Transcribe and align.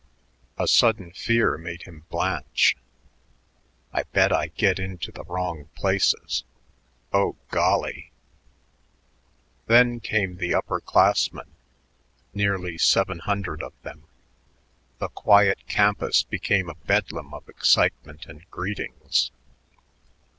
A 0.57 0.67
sudden 0.67 1.11
fear 1.11 1.59
made 1.59 1.83
him 1.83 2.05
blanch. 2.09 2.75
"I 3.93 4.01
bet 4.01 4.33
I 4.33 4.47
get 4.47 4.79
into 4.79 5.11
the 5.11 5.23
wrong 5.25 5.69
places. 5.75 6.43
Oh, 7.13 7.35
golly!" 7.51 8.11
Then 9.67 9.99
came 9.99 10.37
the 10.37 10.55
upper 10.55 10.79
classmen, 10.79 11.51
nearly 12.33 12.79
seven 12.79 13.19
hundred 13.19 13.61
of 13.61 13.73
them. 13.83 14.05
The 14.97 15.09
quiet 15.09 15.59
campus 15.67 16.23
became 16.23 16.67
a 16.67 16.73
bedlam 16.73 17.31
of 17.35 17.47
excitement 17.47 18.25
and 18.25 18.49
greetings. 18.49 19.29